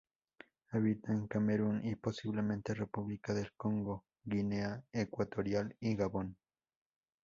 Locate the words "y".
1.85-1.93, 5.79-5.95